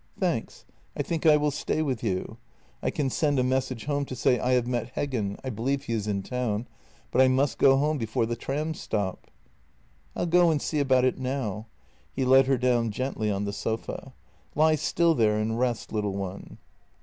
[0.19, 0.65] "Thanks.
[0.97, 2.37] I think I will stay with you.
[2.81, 5.93] I can send a message home to say I have met Heggen— I believe he
[5.93, 6.67] is in town—
[7.11, 9.29] but I must go home before the trams stop.""
[10.15, 11.67] I'll go and see about it now."
[12.11, 14.15] He let her down gently on the sofa."
[14.55, 16.57] Lie still there and rest, little one."